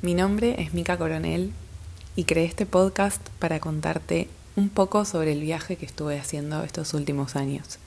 [0.00, 1.50] Mi nombre es Mika Coronel
[2.14, 6.94] y creé este podcast para contarte un poco sobre el viaje que estuve haciendo estos
[6.94, 7.80] últimos años.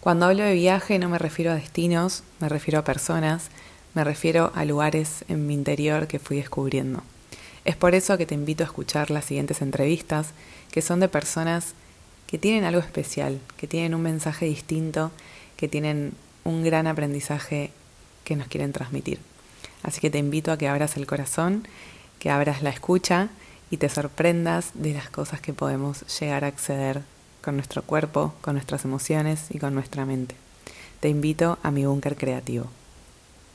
[0.00, 3.50] Cuando hablo de viaje no me refiero a destinos, me refiero a personas,
[3.94, 7.04] me refiero a lugares en mi interior que fui descubriendo.
[7.64, 10.30] Es por eso que te invito a escuchar las siguientes entrevistas,
[10.72, 11.74] que son de personas
[12.26, 15.12] que tienen algo especial, que tienen un mensaje distinto,
[15.56, 17.70] que tienen un gran aprendizaje
[18.24, 19.20] que nos quieren transmitir.
[19.86, 21.66] Así que te invito a que abras el corazón,
[22.18, 23.28] que abras la escucha
[23.70, 27.02] y te sorprendas de las cosas que podemos llegar a acceder
[27.40, 30.34] con nuestro cuerpo, con nuestras emociones y con nuestra mente.
[30.98, 32.66] Te invito a mi búnker creativo.